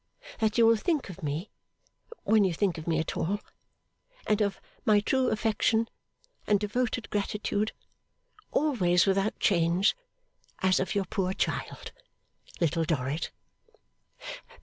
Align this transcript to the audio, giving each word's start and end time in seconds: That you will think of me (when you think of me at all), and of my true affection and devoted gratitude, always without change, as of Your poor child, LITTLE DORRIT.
That 0.39 0.57
you 0.57 0.65
will 0.65 0.77
think 0.77 1.11
of 1.11 1.21
me 1.21 1.51
(when 2.23 2.43
you 2.43 2.55
think 2.55 2.79
of 2.79 2.87
me 2.87 2.97
at 2.97 3.15
all), 3.15 3.39
and 4.25 4.41
of 4.41 4.59
my 4.83 4.99
true 4.99 5.27
affection 5.29 5.87
and 6.47 6.59
devoted 6.59 7.07
gratitude, 7.11 7.71
always 8.49 9.05
without 9.05 9.37
change, 9.39 9.95
as 10.63 10.79
of 10.79 10.95
Your 10.95 11.05
poor 11.05 11.33
child, 11.33 11.91
LITTLE 12.59 12.85
DORRIT. 12.85 13.29